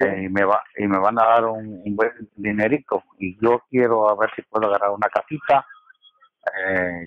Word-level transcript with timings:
eh, 0.00 0.24
y 0.24 0.28
me 0.28 0.44
va 0.44 0.62
y 0.76 0.86
me 0.86 0.98
van 0.98 1.18
a 1.18 1.24
dar 1.24 1.44
un, 1.44 1.82
buen 1.94 2.12
dinerito. 2.34 3.04
Y 3.18 3.38
yo 3.40 3.62
quiero 3.70 4.08
a 4.08 4.16
ver 4.16 4.30
si 4.34 4.42
puedo 4.42 4.66
agarrar 4.66 4.90
una 4.90 5.08
casita 5.08 5.66
eh, 6.58 7.04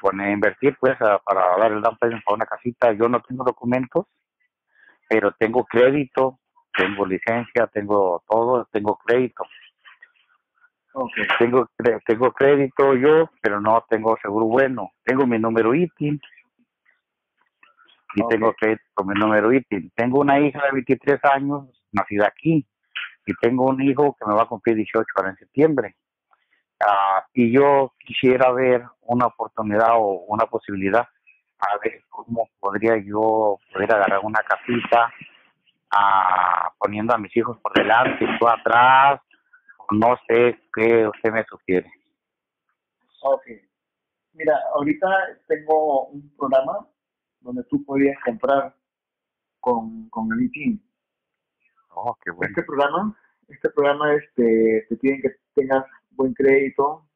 poner 0.00 0.32
invertir 0.32 0.76
pues 0.78 0.96
para 0.98 1.56
dar 1.56 1.72
el 1.72 1.80
down 1.80 1.96
payment 1.98 2.24
para 2.24 2.36
una 2.36 2.46
casita. 2.46 2.92
Yo 2.92 3.08
no 3.08 3.20
tengo 3.20 3.44
documentos 3.44 4.06
pero 5.08 5.32
tengo 5.32 5.64
crédito 5.64 6.38
tengo 6.74 7.04
licencia 7.04 7.66
tengo 7.66 8.22
todo 8.28 8.66
tengo 8.72 8.98
crédito. 9.04 9.44
Okay. 10.94 11.26
tengo 11.38 11.68
tengo 12.06 12.32
crédito 12.32 12.94
yo 12.94 13.30
pero 13.40 13.60
no 13.60 13.84
tengo 13.88 14.16
seguro 14.22 14.46
bueno. 14.46 14.90
Tengo 15.04 15.26
mi 15.26 15.38
número 15.38 15.74
ITIN. 15.74 16.20
Y 18.14 18.28
tengo 18.28 18.52
crédito 18.52 18.82
con 18.92 19.06
mi 19.08 19.14
número 19.14 19.52
ITIN. 19.52 19.90
Tengo 19.96 20.20
una 20.20 20.38
hija 20.38 20.62
de 20.66 20.72
23 20.72 21.18
años 21.24 21.81
nacida 21.92 22.26
aquí 22.26 22.66
y 23.26 23.34
tengo 23.40 23.66
un 23.66 23.80
hijo 23.82 24.16
que 24.18 24.26
me 24.26 24.34
va 24.34 24.42
a 24.42 24.48
cumplir 24.48 24.76
18 24.76 25.06
ahora 25.16 25.30
en 25.30 25.36
septiembre. 25.36 25.96
Ah, 26.80 27.24
y 27.32 27.52
yo 27.52 27.94
quisiera 28.04 28.50
ver 28.52 28.84
una 29.02 29.26
oportunidad 29.26 29.96
o 29.96 30.24
una 30.26 30.46
posibilidad 30.46 31.06
a 31.60 31.78
ver 31.78 32.02
cómo 32.08 32.48
podría 32.58 32.96
yo 32.96 33.58
poder 33.72 33.94
agarrar 33.94 34.20
una 34.24 34.40
casita 34.42 35.12
ah, 35.92 36.72
poniendo 36.78 37.14
a 37.14 37.18
mis 37.18 37.36
hijos 37.36 37.56
por 37.58 37.72
delante 37.72 38.24
y 38.24 38.38
tú 38.38 38.48
atrás. 38.48 39.20
No 39.92 40.16
sé 40.26 40.58
qué 40.74 41.06
usted 41.06 41.30
me 41.30 41.44
sugiere. 41.44 41.88
Ok. 43.22 43.42
Mira, 44.32 44.58
ahorita 44.74 45.06
tengo 45.46 46.06
un 46.06 46.34
programa 46.36 46.88
donde 47.40 47.62
tú 47.64 47.84
podrías 47.84 48.16
comprar 48.24 48.74
con, 49.60 50.08
con 50.08 50.32
el 50.32 50.44
ITIN 50.44 50.82
Este 52.40 52.62
programa, 52.62 53.16
este 53.48 53.70
programa 53.70 54.14
este, 54.14 54.86
te 54.88 54.96
piden 54.96 55.22
que 55.22 55.36
tengas 55.54 55.84
buen 56.10 56.32
crédito, 56.34 57.06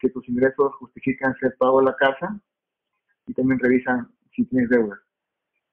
que 0.00 0.10
tus 0.10 0.28
ingresos 0.28 0.74
justifican 0.76 1.34
ser 1.36 1.56
pago 1.56 1.80
de 1.80 1.86
la 1.86 1.96
casa 1.96 2.40
y 3.26 3.34
también 3.34 3.58
revisan 3.58 4.08
si 4.34 4.44
tienes 4.44 4.68
deuda. 4.68 5.00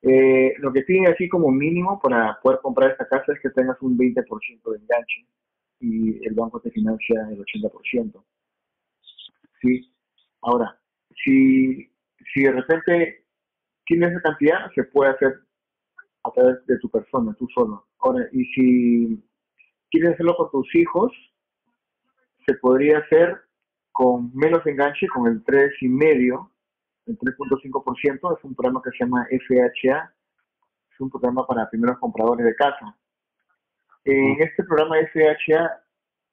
Eh, 0.02 0.54
lo 0.60 0.72
que 0.72 0.84
piden 0.84 1.08
así 1.08 1.28
como 1.28 1.52
mínimo 1.52 2.00
para 2.00 2.40
poder 2.42 2.60
comprar 2.62 2.92
esta 2.92 3.08
casa 3.08 3.34
es 3.34 3.40
que 3.40 3.50
tengas 3.50 3.82
un 3.82 3.98
20% 3.98 4.72
de 4.72 4.78
enganche 4.78 5.26
y 5.80 6.26
el 6.28 6.34
banco 6.34 6.60
te 6.60 6.72
financia 6.72 7.28
el 7.32 7.40
80%. 7.40 8.24
¿Sí? 9.62 9.92
Ahora, 10.42 10.80
si, 11.24 11.90
si 12.34 12.44
de 12.44 12.52
repente 12.52 13.26
tienes 13.86 14.12
esa 14.12 14.22
cantidad, 14.22 14.72
se 14.74 14.84
puede 14.84 15.12
hacer 15.12 15.45
a 16.26 16.32
través 16.32 16.66
de 16.66 16.80
tu 16.80 16.90
persona, 16.90 17.36
tú 17.38 17.48
solo. 17.54 17.86
Ahora, 18.00 18.28
y 18.32 18.46
si 18.46 19.24
quieres 19.92 20.14
hacerlo 20.14 20.36
con 20.36 20.50
tus 20.52 20.76
hijos, 20.76 21.12
se 22.46 22.56
podría 22.56 23.00
hacer 23.00 23.42
con 23.92 24.36
menos 24.36 24.66
enganche, 24.66 25.08
con 25.08 25.28
el 25.28 25.44
3,5%, 25.46 26.50
el 27.06 27.18
3.5%, 27.20 28.38
es 28.38 28.44
un 28.44 28.56
programa 28.56 28.82
que 28.84 28.92
se 28.92 29.06
llama 29.06 29.28
FHA, 29.30 30.14
es 30.92 31.00
un 31.00 31.10
programa 31.10 31.46
para 31.46 31.70
primeros 31.70 32.00
compradores 32.00 32.46
de 32.46 32.56
casa. 32.56 32.98
En 34.04 34.42
este 34.42 34.64
programa 34.64 34.98
FHA, 35.14 35.84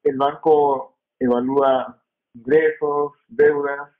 el 0.04 0.16
banco 0.16 0.98
evalúa 1.18 2.02
ingresos, 2.34 3.12
deudas, 3.28 3.90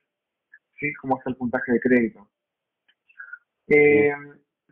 ¿sí? 0.79 0.93
cómo 0.95 1.19
está 1.19 1.31
el 1.31 1.37
puntaje 1.37 1.73
de 1.73 1.81
crédito. 1.81 2.29
Eh, 3.69 4.13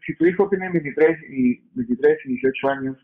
si 0.04 0.14
tu 0.16 0.26
hijo 0.26 0.48
tiene 0.48 0.70
23 0.70 1.18
y, 1.30 1.60
23 1.74 2.18
y 2.24 2.28
18 2.28 2.68
años, 2.68 2.96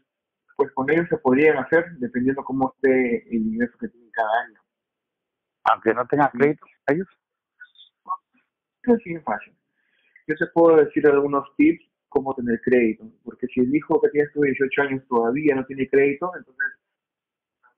pues 0.57 0.73
con 0.73 0.91
ellos 0.91 1.07
se 1.09 1.19
podrían 1.19 1.59
hacer 1.59 1.85
dependiendo 1.99 2.43
cómo 2.45 2.75
esté 2.75 3.29
el 3.29 3.43
ingreso 3.43 3.77
que 3.79 3.89
tienen 3.89 4.11
cada 4.11 4.43
año. 4.47 4.61
Aunque 5.65 5.95
no 5.95 6.07
tengan 6.07 6.31
crédito 6.31 6.67
ellos. 6.89 7.09
Es 8.85 9.05
bien 9.05 9.23
fácil. 9.23 9.53
Yo 10.29 10.35
te 10.37 10.47
puedo 10.49 10.77
decir 10.77 11.06
algunos 11.06 11.45
tips 11.56 11.85
cómo 12.09 12.35
tener 12.35 12.61
crédito, 12.62 13.05
porque 13.25 13.47
si 13.49 13.61
el 13.61 13.75
hijo 13.75 14.01
que 14.01 14.09
tiene 14.11 14.29
18 14.35 14.83
años 14.83 15.03
todavía 15.09 15.55
no 15.55 15.67
tiene 15.67 15.89
crédito, 15.89 16.31
entonces 16.37 16.67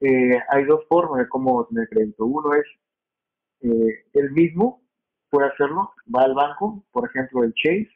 eh, 0.01 0.39
hay 0.51 0.65
dos 0.65 0.87
formas 0.89 1.21
de 1.21 1.29
cómo 1.29 1.67
tener 1.67 1.89
crédito. 1.89 2.25
Uno 2.25 2.55
es 2.55 2.67
eh, 3.63 4.05
él 4.13 4.31
mismo 4.33 4.83
puede 5.31 5.49
hacerlo, 5.49 5.93
va 6.15 6.23
al 6.23 6.35
banco, 6.35 6.85
por 6.93 7.09
ejemplo 7.09 7.43
el 7.43 7.53
Chase, 7.55 7.91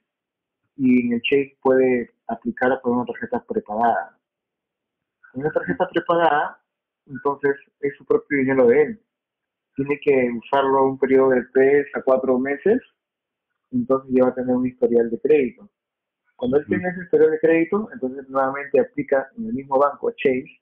y 0.77 1.07
en 1.07 1.13
el 1.15 1.23
Chase 1.23 1.57
puede 1.61 2.11
aplicar 2.27 2.81
por 2.83 2.93
una 2.93 3.05
tarjeta 3.05 3.45
prepagada. 3.47 4.19
Una 5.35 5.51
tarjeta 5.51 5.89
prepagada, 5.89 6.63
entonces 7.07 7.57
es 7.81 7.97
su 7.97 8.05
propio 8.05 8.39
dinero 8.39 8.67
de 8.67 8.83
él. 8.83 9.03
Tiene 9.75 9.99
que 10.01 10.31
usarlo 10.37 10.87
un 10.87 10.99
periodo 10.99 11.31
de 11.31 11.45
tres 11.53 11.87
a 11.95 12.03
cuatro 12.03 12.39
meses, 12.39 12.81
entonces 13.71 14.11
ya 14.15 14.25
va 14.25 14.31
a 14.31 14.35
tener 14.35 14.55
un 14.55 14.67
historial 14.67 15.11
de 15.11 15.21
crédito. 15.21 15.71
Cuando 16.37 16.59
él 16.59 16.67
tiene 16.67 16.89
ese 16.89 17.05
historial 17.05 17.31
de 17.31 17.39
crédito, 17.39 17.89
entonces 17.93 18.29
nuevamente 18.29 18.81
aplica 18.81 19.31
en 19.37 19.47
el 19.47 19.53
mismo 19.55 19.79
banco 19.79 20.11
Chase 20.11 20.61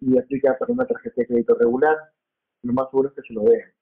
y 0.00 0.18
aplica 0.18 0.56
para 0.58 0.72
una 0.72 0.86
tarjeta 0.86 1.14
de 1.16 1.26
crédito 1.26 1.54
regular. 1.56 1.96
Lo 2.62 2.72
más 2.72 2.88
seguro 2.90 3.08
es 3.08 3.14
que 3.14 3.22
se 3.22 3.34
lo 3.34 3.42
den. 3.42 3.72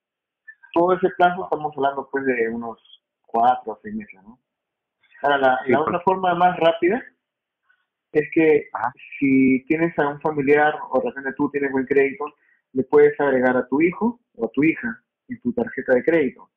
Todo 0.72 0.94
ese 0.94 1.08
plazo 1.16 1.44
estamos 1.44 1.74
hablando 1.76 2.08
pues 2.10 2.24
de 2.24 2.48
unos 2.48 2.78
cuatro 3.26 3.72
o 3.72 3.80
seis 3.82 3.94
meses, 3.94 4.20
¿no? 4.22 4.38
Ahora, 5.22 5.38
la, 5.38 5.60
la 5.66 5.80
otra 5.80 6.00
forma 6.00 6.34
más 6.34 6.56
rápida 6.58 7.02
es 8.12 8.28
que 8.32 8.68
si 9.18 9.64
tienes 9.66 9.98
a 9.98 10.08
un 10.08 10.20
familiar 10.20 10.74
o 10.90 11.00
de 11.00 11.08
repente 11.08 11.32
tú 11.36 11.50
tienes 11.50 11.72
buen 11.72 11.86
crédito, 11.86 12.26
le 12.72 12.84
puedes 12.84 13.18
agregar 13.18 13.56
a 13.56 13.66
tu 13.66 13.80
hijo 13.80 14.20
o 14.34 14.46
a 14.46 14.50
tu 14.50 14.62
hija 14.62 15.02
en 15.28 15.40
tu 15.40 15.52
tarjeta 15.52 15.94
de 15.94 16.04
crédito. 16.04 16.50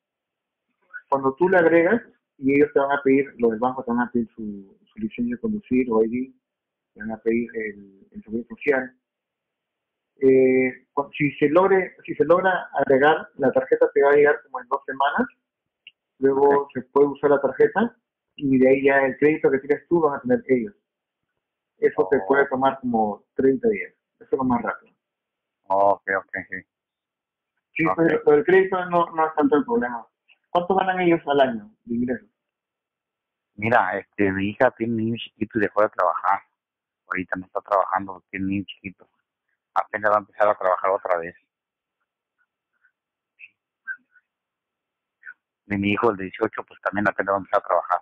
Cuando 1.08 1.34
tú 1.34 1.48
le 1.48 1.58
agregas 1.58 2.02
y 2.38 2.54
ellos 2.54 2.70
te 2.72 2.80
van 2.80 2.92
a 2.92 3.02
pedir, 3.02 3.32
los 3.38 3.52
del 3.52 3.60
banco 3.60 3.82
te 3.84 3.90
van 3.90 4.00
a 4.00 4.10
pedir 4.10 4.28
su, 4.34 4.76
licencia 4.96 5.36
de 5.36 5.40
conducir 5.40 5.86
o 5.90 6.02
ID, 6.02 6.32
te 6.94 7.00
van 7.00 7.12
a 7.12 7.18
pedir 7.18 7.48
el, 7.54 8.06
el 8.10 8.22
seguro 8.22 8.44
social. 8.48 8.92
Eh, 10.20 10.86
si 11.16 11.30
se 11.32 11.48
logre, 11.50 11.94
si 12.04 12.14
se 12.14 12.24
logra 12.24 12.70
agregar, 12.72 13.28
la 13.36 13.52
tarjeta 13.52 13.90
te 13.92 14.02
va 14.02 14.12
a 14.12 14.16
llegar 14.16 14.40
como 14.44 14.60
en 14.60 14.68
dos 14.68 14.80
semanas. 14.86 15.28
Luego 16.18 16.68
se 16.72 16.80
puede 16.82 17.08
usar 17.08 17.30
la 17.30 17.40
tarjeta 17.40 17.94
y 18.36 18.58
de 18.58 18.68
ahí 18.68 18.84
ya 18.84 18.98
el 19.06 19.16
crédito 19.16 19.50
que 19.50 19.58
tienes 19.58 19.86
tú 19.88 20.00
vas 20.00 20.18
a 20.18 20.20
tener 20.20 20.42
ellos. 20.48 20.74
Eso 21.78 22.06
te 22.10 22.18
puede 22.26 22.44
oh. 22.44 22.48
tomar 22.48 22.78
como 22.80 23.24
30 23.34 23.68
días. 23.68 23.92
Eso 24.20 24.28
es 24.30 24.38
lo 24.38 24.44
más 24.44 24.62
rápido. 24.62 24.94
ok, 25.68 26.02
ok, 26.18 26.36
sí. 26.50 26.56
Sí, 27.74 27.84
pero 27.96 28.36
el 28.36 28.44
crédito 28.44 28.82
no, 28.86 29.10
no 29.10 29.26
es 29.26 29.34
tanto 29.34 29.56
el 29.56 29.64
problema. 29.64 30.06
¿Cuánto 30.50 30.74
ganan 30.76 31.00
ellos 31.00 31.20
al 31.26 31.40
año 31.40 31.70
de 31.84 31.94
ingresos? 31.94 32.28
Mira, 33.54 33.98
este, 33.98 34.32
mi 34.32 34.48
hija 34.48 34.70
tiene 34.70 34.92
un 34.92 34.98
niño 34.98 35.16
chiquito 35.18 35.58
y 35.58 35.62
dejó 35.62 35.82
de 35.82 35.90
trabajar. 35.90 36.40
Ahorita 37.06 37.36
no 37.36 37.46
está 37.46 37.60
trabajando, 37.60 38.24
tiene 38.30 38.46
un 38.46 38.50
niño 38.50 38.64
chiquito. 38.66 39.08
Apenas 39.74 40.10
va 40.10 40.16
a 40.16 40.20
empezar 40.20 40.48
a 40.48 40.54
trabajar 40.54 40.90
otra 40.90 41.18
vez. 41.18 41.34
Y 45.66 45.76
mi 45.76 45.92
hijo, 45.92 46.10
el 46.10 46.16
de 46.16 46.24
18, 46.24 46.64
pues 46.64 46.80
también 46.80 47.06
apenas 47.08 47.32
va 47.32 47.36
a 47.36 47.40
empezar 47.40 47.60
a 47.60 47.66
trabajar 47.66 48.00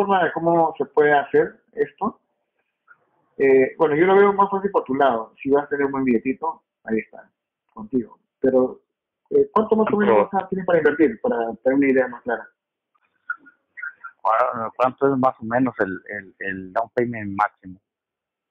forma 0.00 0.24
de 0.24 0.32
cómo 0.32 0.74
se 0.78 0.84
puede 0.86 1.12
hacer 1.12 1.60
esto, 1.72 2.20
eh, 3.36 3.74
bueno, 3.76 3.94
yo 3.96 4.06
lo 4.06 4.16
veo 4.16 4.32
más 4.32 4.50
fácil 4.50 4.70
por 4.70 4.84
tu 4.84 4.94
lado. 4.94 5.34
Si 5.42 5.50
vas 5.50 5.64
a 5.64 5.68
tener 5.68 5.86
un 5.86 5.92
buen 5.92 6.04
billetito, 6.04 6.62
ahí 6.84 6.98
está, 6.98 7.30
contigo. 7.74 8.18
Pero, 8.40 8.80
eh, 9.30 9.48
¿cuánto 9.52 9.76
más 9.76 9.92
o 9.92 9.96
menos 9.96 10.28
tienes 10.48 10.66
para 10.66 10.78
invertir? 10.78 11.20
Para 11.20 11.36
tener 11.62 11.78
una 11.78 11.88
idea 11.88 12.08
más 12.08 12.22
clara. 12.22 12.48
¿Cuánto 14.76 15.12
es 15.12 15.18
más 15.18 15.34
o 15.40 15.44
menos 15.44 15.74
el, 15.80 16.02
el, 16.08 16.34
el 16.38 16.72
down 16.72 16.90
payment 16.94 17.36
máximo? 17.36 17.80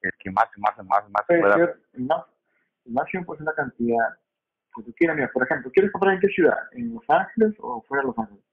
El 0.02 0.12
que 0.20 0.32
más, 0.32 0.46
más, 0.58 0.78
más, 0.86 1.10
más 1.10 1.26
pueda... 1.28 1.56
el, 1.94 2.06
más, 2.06 2.26
el 2.86 2.94
máximo 2.94 3.26
pues 3.26 3.40
es 3.40 3.44
una 3.44 3.54
cantidad 3.54 4.18
que 4.76 4.84
tú 4.84 4.94
quieras. 4.94 5.16
Mira, 5.16 5.32
por 5.32 5.44
ejemplo, 5.44 5.72
¿quieres 5.72 5.92
comprar 5.92 6.16
en 6.16 6.22
qué 6.22 6.28
ciudad? 6.30 6.58
¿En 6.72 6.94
Los 6.94 7.04
Ángeles 7.10 7.56
o 7.60 7.82
fuera 7.84 8.04
de 8.04 8.08
Los 8.08 8.18
Ángeles? 8.18 8.44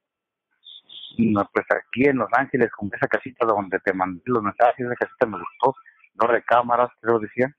Pues 1.53 1.65
aquí 1.69 2.05
en 2.05 2.17
Los 2.17 2.29
Ángeles, 2.33 2.71
con 2.71 2.89
esa 2.93 3.07
casita 3.07 3.45
donde 3.45 3.79
te 3.79 3.93
mandé 3.93 4.21
los 4.25 4.43
mensajes, 4.43 4.85
esa 4.85 4.95
casita 4.95 5.25
me 5.25 5.37
gustó, 5.37 5.79
no 6.15 6.27
recámaras, 6.27 6.89
creo 7.01 7.19
decía. 7.19 7.53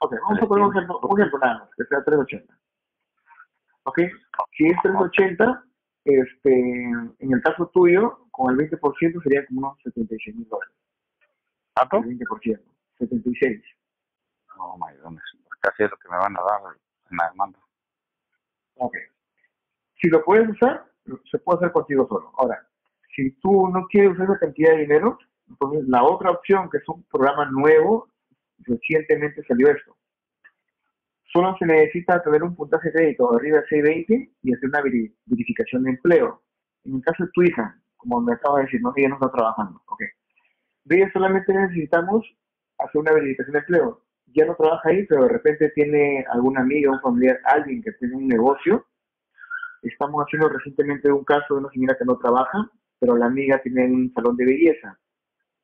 Ok, 0.00 0.14
vamos 0.22 0.42
a 0.42 0.46
poner 0.46 0.64
un 0.64 0.76
ejemplo, 0.76 0.98
un 1.00 1.20
ejemplo 1.20 1.38
nada 1.40 1.58
más, 1.60 1.70
que 1.76 1.84
sea 1.84 2.04
380. 2.04 2.58
Ok, 3.84 3.98
si 4.56 4.66
es 4.66 4.76
380, 4.82 5.64
este, 6.04 6.50
en 6.50 7.32
el 7.32 7.42
caso 7.42 7.70
tuyo, 7.72 8.26
con 8.30 8.50
el 8.50 8.70
20% 8.70 9.22
sería 9.22 9.46
como 9.46 9.68
unos 9.68 9.82
76 9.82 10.36
mil 10.36 10.48
dólares. 10.48 10.74
¿Cuánto? 11.74 11.96
El 11.98 12.18
20%, 12.18 12.60
76. 12.98 13.62
No, 14.56 14.76
my 14.78 14.96
goodness, 14.98 15.24
casi 15.60 15.84
es 15.84 15.90
lo 15.90 15.96
que 15.96 16.08
me 16.08 16.16
van 16.16 16.36
a 16.36 16.42
dar 16.42 16.60
en 17.10 17.16
la 17.16 17.30
demanda. 17.30 17.58
Ok. 18.76 18.96
Si 20.00 20.08
lo 20.08 20.24
puedes 20.24 20.48
usar, 20.48 20.84
se 21.30 21.38
puede 21.38 21.58
hacer 21.58 21.72
contigo 21.72 22.06
solo. 22.08 22.32
Ahora, 22.36 22.66
si 23.14 23.30
tú 23.40 23.68
no 23.68 23.86
quieres 23.86 24.18
esa 24.18 24.38
cantidad 24.38 24.72
de 24.72 24.82
dinero, 24.82 25.18
Entonces, 25.48 25.86
la 25.88 26.02
otra 26.02 26.30
opción, 26.30 26.70
que 26.70 26.78
es 26.78 26.88
un 26.88 27.02
programa 27.04 27.44
nuevo, 27.50 28.08
recientemente 28.60 29.42
salió 29.44 29.68
esto. 29.68 29.94
Solo 31.32 31.54
se 31.58 31.66
necesita 31.66 32.22
tener 32.22 32.42
un 32.42 32.54
puntaje 32.54 32.88
de 32.88 32.94
crédito 32.94 33.34
arriba 33.34 33.58
de 33.58 33.66
620 33.66 34.30
y 34.42 34.54
hacer 34.54 34.68
una 34.68 34.80
verificación 35.26 35.82
de 35.82 35.90
empleo. 35.90 36.42
En 36.84 36.94
el 36.94 37.02
caso 37.02 37.24
de 37.24 37.30
tu 37.32 37.42
hija, 37.42 37.78
como 37.96 38.20
me 38.20 38.32
acaba 38.34 38.58
de 38.58 38.64
decir, 38.64 38.80
no, 38.80 38.92
ella 38.96 39.08
no 39.08 39.14
está 39.16 39.30
trabajando. 39.30 39.82
Okay. 39.86 40.08
De 40.84 40.96
ella 40.96 41.10
solamente 41.12 41.52
necesitamos 41.52 42.24
hacer 42.78 43.00
una 43.00 43.12
verificación 43.12 43.52
de 43.52 43.58
empleo. 43.58 44.00
Ya 44.26 44.46
no 44.46 44.54
trabaja 44.54 44.88
ahí, 44.88 45.04
pero 45.06 45.24
de 45.24 45.28
repente 45.30 45.70
tiene 45.70 46.24
alguna 46.30 46.60
amiga, 46.60 46.90
un 46.90 47.00
familiar, 47.00 47.38
alguien 47.44 47.82
que 47.82 47.92
tiene 47.92 48.16
un 48.16 48.28
negocio. 48.28 48.86
Estamos 49.84 50.24
haciendo 50.24 50.48
recientemente 50.48 51.12
un 51.12 51.24
caso 51.24 51.54
de 51.54 51.60
una 51.60 51.70
señora 51.70 51.96
que 51.98 52.04
no 52.04 52.16
trabaja, 52.18 52.70
pero 52.98 53.16
la 53.16 53.26
amiga 53.26 53.60
tiene 53.62 53.86
un 53.86 54.12
salón 54.14 54.36
de 54.36 54.46
belleza. 54.46 54.98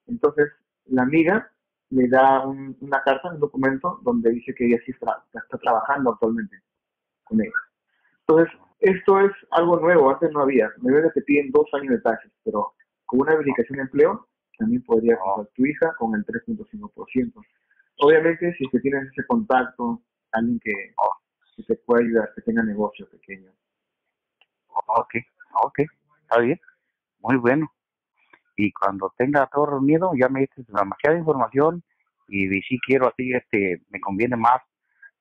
Entonces, 0.07 0.51
la 0.87 1.03
amiga 1.03 1.51
le 1.91 2.09
da 2.09 2.47
una 2.47 3.03
carta, 3.03 3.33
un 3.33 3.41
documento, 3.41 3.99
donde 4.03 4.31
dice 4.31 4.55
que 4.55 4.67
ella 4.67 4.79
sí 4.85 4.93
está, 4.93 5.25
está 5.33 5.59
trabajando 5.59 6.13
actualmente 6.13 6.57
con 7.25 7.41
ella. 7.41 7.51
Entonces, 8.27 8.55
esto 8.81 9.21
es 9.21 9.33
algo 9.51 9.79
nuevo, 9.81 10.11
antes 10.11 10.31
no 10.33 10.41
había. 10.41 10.71
Me 10.79 10.93
veo 10.93 11.11
que 11.13 11.23
piden 11.23 11.51
dos 11.51 11.67
años 11.73 11.91
de 11.91 12.01
taxes, 12.01 12.31
pero 12.45 12.75
con 13.07 13.21
una 13.21 13.35
verificación 13.35 13.77
de 13.77 13.83
empleo 13.83 14.29
también 14.59 14.83
podría 14.83 15.17
ser 15.17 15.47
tu 15.55 15.67
hija 15.67 15.95
con 15.99 16.15
el 16.15 16.25
3.5%. 16.25 17.33
Obviamente, 18.03 18.55
si 18.55 18.65
es 18.65 18.71
que 18.71 18.81
tienes 18.81 19.09
ese 19.11 19.27
contacto, 19.27 20.03
alguien 20.33 20.61
que, 20.61 20.95
que 21.57 21.63
te 21.63 21.77
pueda 21.77 22.03
ayudar, 22.05 22.33
que 22.35 22.43
tenga 22.43 22.63
negocio 22.63 23.09
pequeño. 23.11 23.51
Ok, 24.87 25.15
ok, 25.63 25.81
está 26.23 26.39
bien, 26.39 26.61
muy 27.21 27.37
bueno. 27.37 27.73
Y 28.57 28.73
cuando 28.73 29.13
tenga 29.17 29.47
todo 29.47 29.67
reunido, 29.67 30.13
ya 30.15 30.29
me 30.29 30.41
dices 30.41 30.67
demasiada 30.67 31.19
información 31.19 31.83
y, 32.29 32.49
si 32.63 32.79
quiero 32.81 33.09
así, 33.09 33.33
este, 33.33 33.83
me 33.89 34.01
conviene 34.01 34.37
más, 34.37 34.61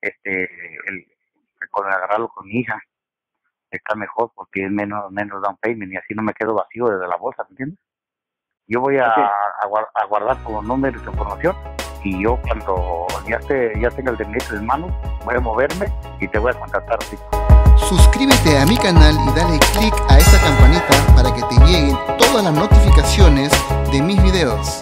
este, 0.01 0.43
el, 0.43 1.05
con 1.71 1.87
agarrarlo 1.87 2.29
con 2.29 2.47
mi 2.47 2.59
hija 2.59 2.81
está 3.71 3.95
mejor 3.95 4.31
porque 4.33 4.65
es 4.65 4.71
menos 4.71 5.11
menos 5.11 5.41
down 5.41 5.57
payment 5.57 5.93
y 5.93 5.97
así 5.97 6.13
no 6.15 6.23
me 6.23 6.33
quedo 6.33 6.55
vacío 6.55 6.87
desde 6.87 7.07
la 7.07 7.17
bolsa, 7.17 7.43
¿me 7.43 7.49
entiendes? 7.51 7.79
Yo 8.67 8.81
voy 8.81 8.97
a, 8.97 9.07
a, 9.07 10.05
guardar 10.07 10.41
como 10.43 10.61
número 10.61 10.99
de 10.99 11.09
información 11.09 11.55
y 12.03 12.23
yo 12.23 12.39
cuando 12.41 13.07
ya, 13.27 13.37
esté, 13.37 13.73
ya 13.79 13.89
tenga 13.89 14.11
el 14.11 14.17
dinero 14.17 14.45
en 14.51 14.65
mano 14.65 14.87
voy 15.25 15.35
a 15.35 15.39
moverme 15.39 15.87
y 16.19 16.27
te 16.27 16.37
voy 16.37 16.51
a 16.51 16.59
contactar 16.59 16.99
así. 16.99 17.17
Suscríbete 17.89 18.56
a 18.56 18.68
mi 18.68 18.77
canal 18.77 19.15
y 19.15 19.31
dale 19.31 19.57
click 19.74 19.95
a 20.09 20.19
esta 20.19 20.39
campanita 20.39 21.15
para 21.15 21.33
que 21.33 21.41
te 21.41 21.56
lleguen 21.65 21.97
todas 22.19 22.44
las 22.44 22.53
notificaciones 22.53 23.51
de 23.91 24.00
mis 24.03 24.21
videos. 24.21 24.80